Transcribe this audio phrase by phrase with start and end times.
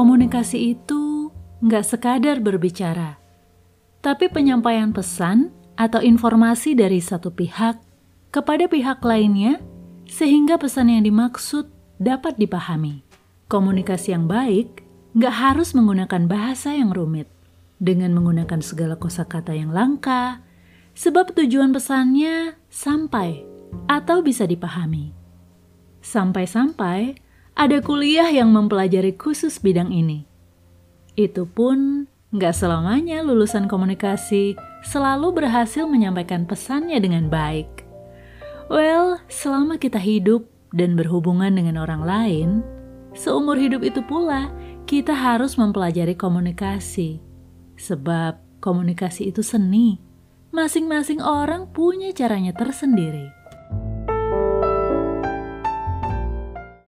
[0.00, 1.28] komunikasi itu
[1.60, 3.20] nggak sekadar berbicara,
[4.00, 7.76] tapi penyampaian pesan atau informasi dari satu pihak
[8.32, 9.60] kepada pihak lainnya
[10.08, 11.68] sehingga pesan yang dimaksud
[12.00, 13.04] dapat dipahami.
[13.52, 17.28] Komunikasi yang baik nggak harus menggunakan bahasa yang rumit
[17.76, 20.40] dengan menggunakan segala kosakata yang langka,
[20.96, 23.44] sebab tujuan pesannya sampai
[23.84, 25.12] atau bisa dipahami.
[26.00, 27.20] Sampai-sampai
[27.54, 30.24] ada kuliah yang mempelajari khusus bidang ini.
[31.18, 34.54] Itu pun nggak selamanya lulusan komunikasi
[34.86, 37.86] selalu berhasil menyampaikan pesannya dengan baik.
[38.70, 42.48] Well, selama kita hidup dan berhubungan dengan orang lain,
[43.18, 44.54] seumur hidup itu pula
[44.86, 47.18] kita harus mempelajari komunikasi.
[47.74, 49.98] Sebab komunikasi itu seni.
[50.54, 53.39] Masing-masing orang punya caranya tersendiri.